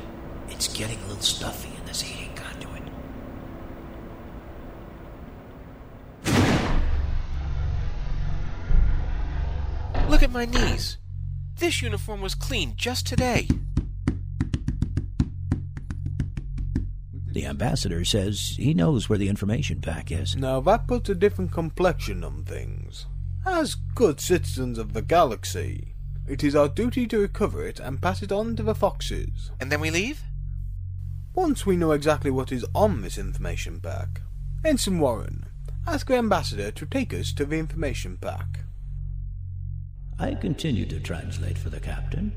It's 0.49 0.73
getting 0.73 0.97
a 0.99 1.07
little 1.07 1.21
stuffy 1.21 1.69
in 1.77 1.85
this 1.85 2.01
heating 2.01 2.33
conduit. 2.33 2.81
Look 10.09 10.23
at 10.23 10.31
my 10.31 10.45
knees. 10.45 10.97
This 11.57 11.81
uniform 11.81 12.22
was 12.22 12.36
cleaned 12.36 12.77
just 12.77 13.07
today. 13.07 13.48
The 17.33 17.45
ambassador 17.48 18.05
says 18.05 18.55
he 18.57 18.75
knows 18.75 19.10
where 19.10 19.17
the 19.17 19.29
information 19.29 19.81
pack 19.81 20.12
is. 20.12 20.36
Now 20.36 20.60
that 20.62 20.88
puts 20.88 21.10
a 21.10 21.15
different 21.15 21.51
complexion 21.51 22.24
on 22.24 22.43
things. 22.43 23.07
As 23.45 23.75
good 23.95 24.19
citizens 24.19 24.77
of 24.77 24.93
the 24.93 25.01
galaxy, 25.01 25.95
it 26.27 26.43
is 26.43 26.55
our 26.55 26.69
duty 26.69 27.07
to 27.07 27.19
recover 27.19 27.65
it 27.65 27.79
and 27.79 28.01
pass 28.01 28.22
it 28.22 28.31
on 28.31 28.55
to 28.55 28.63
the 28.63 28.75
Foxes. 28.75 29.51
And 29.60 29.72
then 29.72 29.81
we 29.81 29.91
leave? 29.91 30.22
Once 31.33 31.65
we 31.65 31.75
know 31.75 31.91
exactly 31.91 32.29
what 32.29 32.51
is 32.51 32.65
on 32.75 33.01
this 33.01 33.17
information 33.17 33.81
pack. 33.81 34.22
Ensign 34.63 35.00
Warren, 35.00 35.48
ask 35.88 36.07
the 36.07 36.15
ambassador 36.15 36.72
to 36.72 36.86
take 36.86 37.13
us 37.13 37.33
to 37.33 37.45
the 37.45 37.57
information 37.57 38.17
pack. 38.17 38.62
I 40.23 40.35
continued 40.35 40.89
to 40.91 41.01
translate 41.01 41.57
for 41.57 41.69
the 41.69 41.81
captain. 41.81 42.31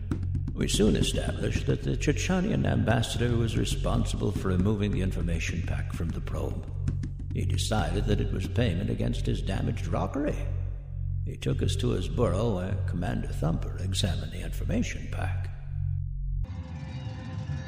We 0.53 0.67
soon 0.67 0.97
established 0.97 1.69
that 1.69 1.85
the 1.85 1.97
Chichanian 1.97 2.67
ambassador 2.67 3.37
was 3.37 3.57
responsible 3.57 4.33
for 4.33 4.49
removing 4.49 4.91
the 4.91 5.03
information 5.03 5.63
pack 5.65 5.93
from 5.93 6.09
the 6.09 6.21
probe. 6.21 6.67
He 7.33 7.45
decided 7.45 8.07
that 8.07 8.21
it 8.21 8.33
was 8.33 8.49
payment 8.49 8.91
against 8.91 9.25
his 9.25 9.41
damaged 9.41 9.87
rockery. 9.87 10.35
He 11.25 11.37
took 11.37 11.63
us 11.63 11.77
to 11.77 11.91
his 11.91 12.09
burrow 12.09 12.57
where 12.57 12.77
Commander 12.89 13.29
Thumper 13.29 13.79
examined 13.81 14.33
the 14.33 14.43
information 14.43 15.07
pack. 15.13 15.49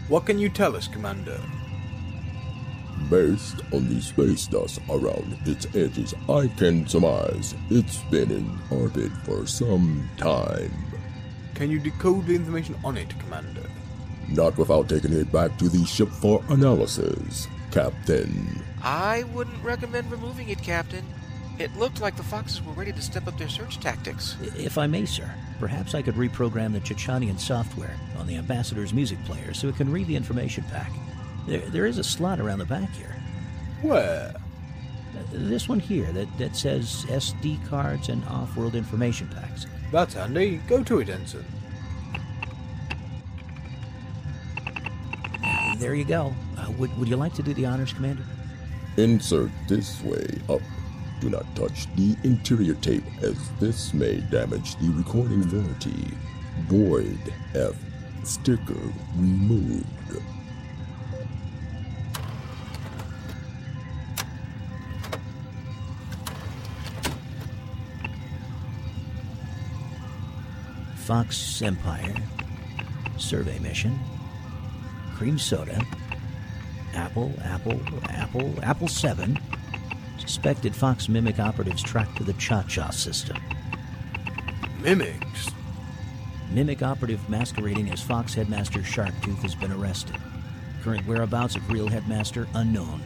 What 0.09 0.27
can 0.27 0.41
you 0.41 0.49
tell 0.49 0.75
us, 0.75 0.89
Commander? 0.89 1.41
Based 3.11 3.63
on 3.73 3.89
the 3.89 4.03
space 4.03 4.47
dust 4.47 4.81
around 4.91 5.39
its 5.47 5.67
edges, 5.75 6.13
I 6.29 6.49
can 6.59 6.87
surmise 6.87 7.55
it's 7.71 8.03
been 8.11 8.31
in 8.31 8.59
orbit 8.71 9.11
for 9.25 9.47
some 9.47 10.07
time. 10.19 10.71
Can 11.55 11.71
you 11.71 11.79
decode 11.79 12.27
the 12.27 12.35
information 12.35 12.77
on 12.85 12.99
it, 12.99 13.19
Commander? 13.19 13.69
Not 14.29 14.59
without 14.59 14.91
taking 14.91 15.15
it 15.15 15.33
back 15.33 15.57
to 15.59 15.71
the 15.71 15.87
ship 15.87 16.11
for 16.11 16.45
analysis, 16.51 17.49
Captain. 17.71 18.63
I 18.83 19.23
wouldn't 19.33 19.65
recommend 19.65 20.11
removing 20.11 20.51
it, 20.51 20.63
Captain. 20.63 21.05
It 21.59 21.75
looked 21.77 22.03
like 22.03 22.17
the 22.17 22.23
Foxes 22.23 22.63
were 22.63 22.75
ready 22.75 22.93
to 22.93 23.01
step 23.01 23.27
up 23.27 23.39
their 23.39 23.49
search 23.49 23.81
tactics. 23.81 24.37
If 24.57 24.77
I 24.77 24.87
may, 24.87 25.07
sir, 25.07 25.29
perhaps 25.59 25.95
I 25.95 26.03
could 26.03 26.15
reprogram 26.15 26.75
the 26.75 26.81
Chichanian 26.81 27.39
software 27.39 27.97
on 28.19 28.27
the 28.27 28.37
ambassador's 28.37 28.93
music 28.93 29.23
player 29.25 29.55
so 29.55 29.69
it 29.69 29.77
can 29.77 29.91
read 29.91 30.07
the 30.09 30.17
information 30.17 30.63
pack. 30.71 30.93
There, 31.47 31.61
there 31.61 31.87
is 31.87 31.99
a 31.99 32.05
slot 32.05 32.41
around 32.41 32.59
the 32.59 32.67
back 32.67 32.91
here. 32.91 33.15
Where? 33.83 34.35
This 35.33 35.69
one 35.69 35.81
here 35.81 36.11
that, 36.13 36.39
that 36.39 36.57
says 36.57 37.05
SD 37.09 37.67
cards 37.69 38.09
and 38.09 38.25
off 38.27 38.57
world 38.57 38.75
information 38.75 39.29
packs. 39.29 39.67
That's 39.91 40.15
handy. 40.15 40.61
Go 40.69 40.83
to 40.85 41.01
it, 41.01 41.09
Ensign. 41.09 41.45
There 45.79 45.95
you 45.95 46.05
go. 46.05 46.35
Uh, 46.57 46.73
would, 46.73 46.97
would 46.99 47.09
you 47.09 47.17
like 47.17 47.35
to 47.35 47.43
do 47.43 47.55
the 47.55 47.65
honors, 47.65 47.93
Commander? 47.93 48.25
Insert 48.97 49.51
this 49.69 50.03
way 50.03 50.27
up. 50.49 50.61
Do 51.21 51.31
not 51.31 51.45
touch 51.55 51.87
the 51.95 52.17
interior 52.25 52.75
tape 52.75 53.05
as 53.23 53.37
this 53.61 53.95
may 53.95 54.17
damage 54.23 54.75
the 54.77 54.91
recording 54.91 55.49
warranty. 55.51 56.17
Void 56.67 57.33
F. 57.55 57.77
Sticker 58.25 58.75
removed. 59.17 59.87
Fox 71.09 71.63
Empire, 71.63 72.15
survey 73.17 73.59
mission, 73.61 73.99
cream 75.17 75.39
soda, 75.39 75.83
Apple, 76.93 77.33
Apple, 77.45 77.81
Apple, 78.11 78.55
Apple 78.63 78.89
7, 78.89 79.39
suspected 80.19 80.77
Fox 80.77 81.09
Mimic 81.09 81.39
operatives 81.39 81.83
tracked 81.83 82.19
to 82.19 82.25
the 82.25 82.35
Cha 82.35 82.63
Cha 82.65 82.91
system. 82.91 83.39
Mimics? 84.83 85.51
Mimic 86.51 86.83
operative 86.83 87.27
masquerading 87.31 87.89
as 87.91 88.03
Fox 88.03 88.35
Headmaster 88.35 88.81
Sharptooth 88.81 89.39
has 89.39 89.55
been 89.55 89.73
arrested. 89.73 90.17
Current 90.83 91.07
whereabouts 91.07 91.57
of 91.57 91.73
real 91.73 91.89
headmaster 91.89 92.47
unknown. 92.53 93.03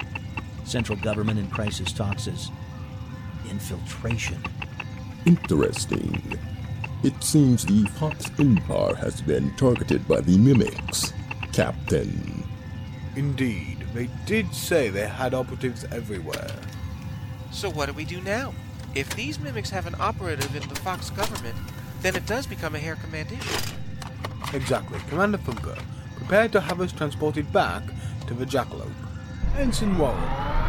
Central 0.65 0.99
government 0.99 1.38
in 1.38 1.49
crisis 1.51 1.93
talks 1.93 2.27
as 2.27 2.51
infiltration. 3.49 4.43
Interesting. 5.25 6.37
It 7.03 7.25
seems 7.25 7.65
the 7.65 7.85
Fox 7.99 8.31
Empire 8.38 8.95
has 8.95 9.21
been 9.21 9.53
targeted 9.57 10.07
by 10.07 10.21
the 10.21 10.38
Mimics, 10.38 11.12
Captain. 11.53 12.45
Indeed, 13.17 13.85
they 13.93 14.09
did 14.25 14.55
say 14.55 14.88
they 14.88 15.09
had 15.09 15.35
operatives 15.35 15.85
everywhere. 15.91 16.55
So 17.51 17.69
what 17.69 17.87
do 17.87 17.93
we 17.93 18.05
do 18.05 18.21
now? 18.21 18.55
If 18.95 19.17
these 19.17 19.41
mimics 19.41 19.69
have 19.71 19.87
an 19.87 19.97
operative 19.99 20.55
in 20.55 20.69
the 20.69 20.77
Fox 20.77 21.11
government, 21.11 21.57
then 22.03 22.15
it 22.15 22.25
does 22.27 22.47
become 22.47 22.77
a 22.77 22.79
Hair 22.79 22.97
Command 22.97 23.33
issue. 23.33 23.75
Exactly. 24.55 25.01
Commander 25.09 25.38
Thumper, 25.38 25.77
prepare 26.17 26.49
to 26.51 26.61
have 26.61 26.81
us 26.81 26.93
transported 26.93 27.53
back 27.53 27.83
to 28.29 28.35
the 28.35 28.47
Jackalope. 28.47 28.93
Ensign 29.59 29.99
Warren, 29.99 30.23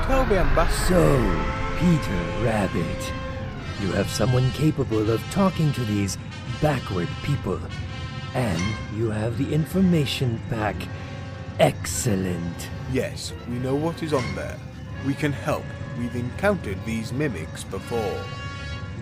tell 0.05 0.25
the 0.25 0.39
ambassador... 0.39 0.95
So, 0.95 1.75
Peter 1.77 2.43
Rabbit, 2.43 3.13
you 3.83 3.91
have 3.91 4.09
someone 4.09 4.49
capable 4.51 5.11
of 5.11 5.21
talking 5.29 5.73
to 5.73 5.83
these 5.83 6.17
backward 6.61 7.09
people. 7.23 7.59
And 8.33 8.61
you 8.95 9.11
have 9.11 9.37
the 9.37 9.53
information 9.53 10.41
pack. 10.49 10.75
Excellent. 11.59 12.69
Yes, 12.93 13.33
we 13.49 13.55
know 13.55 13.75
what 13.75 14.01
is 14.01 14.13
on 14.13 14.23
there. 14.35 14.57
We 15.05 15.13
can 15.13 15.33
help. 15.33 15.65
We've 15.99 16.15
encountered 16.15 16.83
these 16.85 17.11
mimics 17.11 17.65
before. 17.65 18.17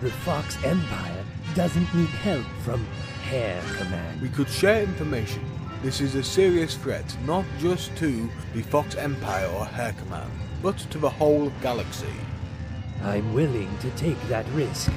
The 0.00 0.10
Fox 0.10 0.58
Empire 0.64 1.24
doesn't 1.54 1.94
need 1.94 2.08
help 2.08 2.44
from 2.64 2.84
Hair 3.30 3.62
Command. 3.78 4.20
We 4.20 4.30
could 4.30 4.48
share 4.48 4.82
information. 4.82 5.44
This 5.82 6.00
is 6.00 6.16
a 6.16 6.24
serious 6.24 6.74
threat, 6.74 7.16
not 7.24 7.44
just 7.60 7.94
to 7.98 8.28
the 8.52 8.62
Fox 8.62 8.96
Empire 8.96 9.46
or 9.46 9.64
Hair 9.64 9.94
Command, 10.00 10.32
but 10.60 10.76
to 10.78 10.98
the 10.98 11.08
whole 11.08 11.52
galaxy. 11.62 12.06
I'm 13.04 13.34
willing 13.34 13.68
to 13.78 13.90
take 13.90 14.20
that 14.28 14.46
risk. 14.54 14.90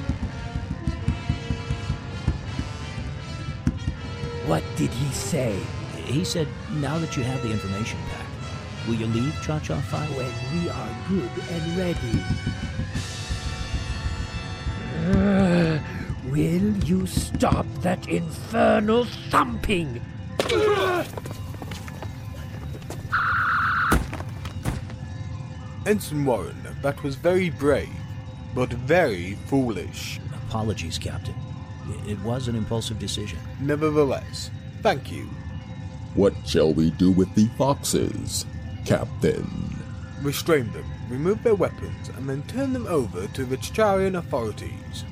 What 4.46 4.62
did 4.76 4.90
he 4.90 5.12
say? 5.12 5.58
He 6.04 6.24
said, 6.24 6.46
now 6.74 6.98
that 6.98 7.16
you 7.16 7.24
have 7.24 7.42
the 7.42 7.50
information 7.50 7.98
pack, 8.10 8.26
will 8.86 8.94
you 8.94 9.06
leave 9.06 9.34
Cha 9.42 9.58
Cha 9.58 9.80
5? 9.80 10.16
When 10.16 10.32
we 10.54 10.68
are 10.70 10.88
good 11.08 11.30
and 11.50 11.76
ready. 11.76 12.22
Uh, 15.10 15.78
will 16.30 16.76
you 16.84 17.06
stop 17.06 17.66
that 17.80 18.08
infernal 18.08 19.04
thumping? 19.30 20.00
Ensign 25.86 26.24
Warren, 26.24 26.65
that 26.82 27.02
was 27.02 27.14
very 27.16 27.50
brave, 27.50 27.88
but 28.54 28.70
very 28.70 29.34
foolish. 29.46 30.20
Apologies, 30.48 30.98
Captain. 30.98 31.34
It 32.06 32.18
was 32.20 32.48
an 32.48 32.56
impulsive 32.56 32.98
decision. 32.98 33.38
Nevertheless, 33.60 34.50
thank 34.82 35.12
you. 35.12 35.28
What 36.14 36.34
shall 36.46 36.72
we 36.72 36.90
do 36.92 37.10
with 37.10 37.32
the 37.34 37.46
foxes, 37.58 38.46
Captain? 38.84 39.76
Restrain 40.22 40.72
them, 40.72 40.84
remove 41.08 41.42
their 41.42 41.54
weapons, 41.54 42.08
and 42.16 42.28
then 42.28 42.42
turn 42.44 42.72
them 42.72 42.86
over 42.86 43.26
to 43.28 43.44
the 43.44 43.56
Chicharian 43.56 44.18
authorities. 44.18 45.04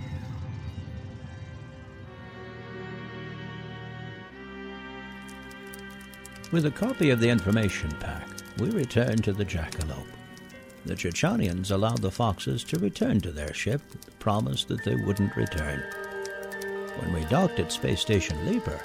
With 6.53 6.67
a 6.67 6.71
copy 6.71 7.11
of 7.11 7.21
the 7.21 7.29
information 7.29 7.91
pack, 8.01 8.29
we 8.59 8.71
return 8.71 9.17
to 9.19 9.33
the 9.33 9.45
Jackalope. 9.45 10.07
The 10.85 10.95
Chichanians 10.95 11.71
allowed 11.71 12.03
the 12.03 12.11
Foxes 12.11 12.63
to 12.65 12.79
return 12.79 13.21
to 13.23 13.33
their 13.33 13.55
ship, 13.55 13.81
promised 14.19 14.69
that 14.69 14.85
they 14.85 14.95
wouldn't 14.95 15.35
return. 15.35 15.83
When 16.99 17.13
we 17.15 17.25
docked 17.25 17.59
at 17.59 17.73
Space 17.73 18.01
Station 18.01 18.45
Leaper, 18.47 18.79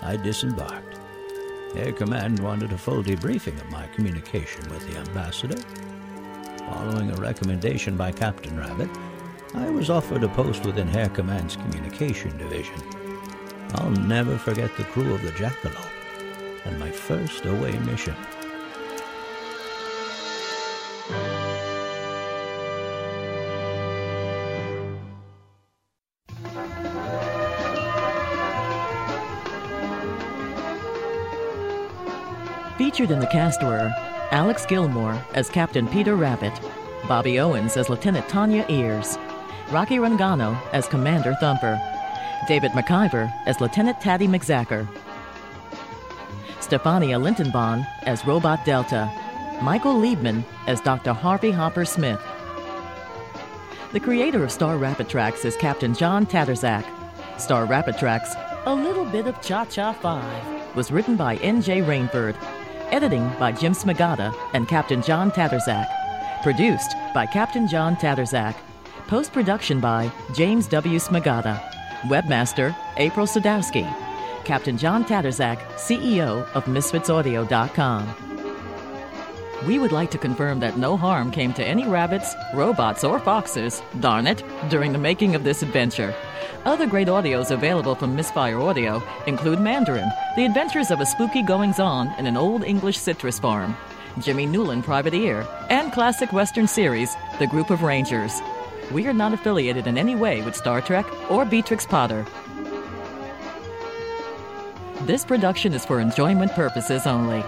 I 0.00 0.16
disembarked. 0.16 0.98
Air 1.74 1.92
Command 1.92 2.38
wanted 2.38 2.72
a 2.72 2.78
full 2.78 3.02
debriefing 3.02 3.60
of 3.60 3.70
my 3.70 3.86
communication 3.88 4.68
with 4.70 4.88
the 4.88 4.98
ambassador. 4.98 5.60
Following 6.58 7.10
a 7.10 7.20
recommendation 7.20 7.96
by 7.96 8.12
Captain 8.12 8.56
Rabbit, 8.56 8.90
I 9.54 9.70
was 9.70 9.90
offered 9.90 10.22
a 10.22 10.28
post 10.28 10.64
within 10.64 10.88
Air 10.96 11.08
Command's 11.08 11.56
communication 11.56 12.36
division. 12.38 12.80
I'll 13.74 13.90
never 13.90 14.38
forget 14.38 14.76
the 14.76 14.84
crew 14.84 15.12
of 15.14 15.22
the 15.22 15.32
Jackalope 15.32 15.90
and 16.64 16.78
my 16.78 16.90
first 16.90 17.44
away 17.44 17.76
mission. 17.80 18.14
Featured 33.00 33.14
in 33.14 33.20
the 33.20 33.26
cast 33.28 33.62
were 33.62 33.90
Alex 34.30 34.66
Gilmore 34.66 35.18
as 35.32 35.48
Captain 35.48 35.88
Peter 35.88 36.16
Rabbit, 36.16 36.52
Bobby 37.08 37.40
Owens 37.40 37.78
as 37.78 37.88
Lieutenant 37.88 38.28
Tanya 38.28 38.66
Ears, 38.68 39.16
Rocky 39.70 39.96
Rangano 39.96 40.54
as 40.74 40.86
Commander 40.86 41.34
Thumper, 41.40 41.80
David 42.46 42.72
McIver 42.72 43.32
as 43.46 43.58
Lieutenant 43.58 44.02
Taddy 44.02 44.28
McZacker, 44.28 44.86
Stefania 46.60 47.18
Lintenbahn 47.18 47.86
as 48.02 48.26
Robot 48.26 48.66
Delta, 48.66 49.10
Michael 49.62 49.94
Liebman 49.94 50.44
as 50.66 50.82
Dr. 50.82 51.14
Harvey 51.14 51.52
Hopper 51.52 51.86
Smith. 51.86 52.20
The 53.94 54.00
creator 54.00 54.44
of 54.44 54.52
Star 54.52 54.76
Rabbit 54.76 55.08
Tracks 55.08 55.46
is 55.46 55.56
Captain 55.56 55.94
John 55.94 56.26
Tatterzak. 56.26 56.84
Star 57.40 57.64
Rabbit 57.64 57.96
Tracks, 57.96 58.34
A 58.66 58.74
Little 58.74 59.06
Bit 59.06 59.26
of 59.26 59.40
Cha 59.40 59.64
Cha 59.64 59.94
5, 59.94 60.76
was 60.76 60.92
written 60.92 61.16
by 61.16 61.36
N.J. 61.36 61.80
Rainford. 61.80 62.36
Editing 62.92 63.30
by 63.38 63.52
Jim 63.52 63.72
Smagata 63.72 64.34
and 64.52 64.66
Captain 64.66 65.00
John 65.00 65.30
Tatterzak. 65.30 65.86
Produced 66.42 66.96
by 67.14 67.24
Captain 67.24 67.68
John 67.68 67.94
Tatterzak. 67.94 68.56
Post 69.06 69.32
production 69.32 69.78
by 69.80 70.10
James 70.34 70.66
W. 70.66 70.98
Smagata. 70.98 71.60
Webmaster 72.02 72.74
April 72.96 73.26
Sadowski. 73.26 73.88
Captain 74.44 74.76
John 74.76 75.04
Tatterzak, 75.04 75.58
CEO 75.76 76.48
of 76.54 76.64
MisfitsAudio.com. 76.64 78.30
We 79.66 79.78
would 79.78 79.92
like 79.92 80.10
to 80.12 80.18
confirm 80.18 80.58
that 80.60 80.78
no 80.78 80.96
harm 80.96 81.30
came 81.30 81.52
to 81.52 81.64
any 81.64 81.86
rabbits, 81.86 82.34
robots, 82.54 83.04
or 83.04 83.20
foxes, 83.20 83.82
darn 84.00 84.26
it, 84.26 84.42
during 84.68 84.92
the 84.92 84.98
making 84.98 85.34
of 85.34 85.44
this 85.44 85.62
adventure. 85.62 86.14
Other 86.64 86.86
great 86.86 87.08
audios 87.08 87.50
available 87.50 87.94
from 87.94 88.14
Misfits 88.14 88.54
Audio 88.54 89.02
include 89.26 89.60
Mandarin, 89.60 90.10
The 90.36 90.44
Adventures 90.44 90.90
of 90.90 91.00
a 91.00 91.06
Spooky 91.06 91.42
Goings 91.42 91.80
On 91.80 92.12
in 92.18 92.26
an 92.26 92.36
Old 92.36 92.64
English 92.64 92.98
Citrus 92.98 93.38
Farm, 93.38 93.74
Jimmy 94.18 94.44
Newland 94.44 94.84
Private 94.84 95.14
Ear, 95.14 95.46
and 95.70 95.92
classic 95.92 96.32
Western 96.32 96.66
series, 96.66 97.14
The 97.38 97.46
Group 97.46 97.70
of 97.70 97.82
Rangers. 97.82 98.40
We 98.92 99.06
are 99.06 99.14
not 99.14 99.32
affiliated 99.32 99.86
in 99.86 99.96
any 99.96 100.16
way 100.16 100.42
with 100.42 100.54
Star 100.54 100.82
Trek 100.82 101.06
or 101.30 101.44
Beatrix 101.46 101.86
Potter. 101.86 102.26
This 105.02 105.24
production 105.24 105.72
is 105.72 105.86
for 105.86 105.98
enjoyment 105.98 106.52
purposes 106.52 107.06
only. 107.06 107.42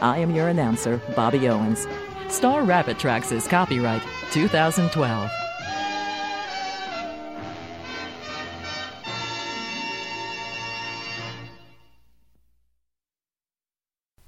I 0.00 0.18
am 0.18 0.30
your 0.30 0.48
announcer, 0.48 1.00
Bobby 1.16 1.48
Owens. 1.48 1.88
Star 2.28 2.62
Rabbit 2.62 2.98
Tracks 2.98 3.32
is 3.32 3.48
copyright 3.48 4.02
2012. 4.32 5.30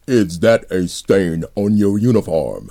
Is 0.07 0.41
that 0.41 0.71
a 0.71 0.87
stain 0.87 1.45
on 1.55 1.79
your 1.79 1.99
uniform? 1.99 2.71